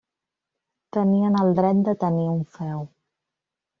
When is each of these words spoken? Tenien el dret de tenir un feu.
Tenien 0.97 1.37
el 1.41 1.53
dret 1.59 1.83
de 1.91 1.95
tenir 2.05 2.27
un 2.33 2.41
feu. 2.57 2.83